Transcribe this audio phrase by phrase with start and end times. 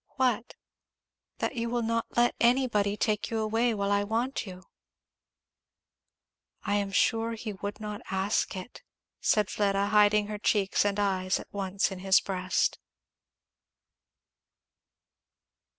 [0.15, 0.55] "What?"
[1.37, 4.63] "That you will not let anybody take you away while I want you."
[6.63, 8.81] "I am sure he would not ask it,"
[9.19, 12.79] said Fleda, hiding her cheeks and eyes at once in his breast.